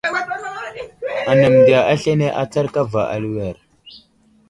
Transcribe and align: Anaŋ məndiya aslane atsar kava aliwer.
Anaŋ 1.29 1.39
məndiya 1.51 1.79
aslane 1.93 2.27
atsar 2.41 2.67
kava 2.73 3.01
aliwer. 3.13 3.57